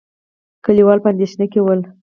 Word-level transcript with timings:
کليوال 0.65 0.99
په 1.01 1.07
اندېښنه 1.13 1.45
کې 1.51 1.59
ول. 1.61 1.79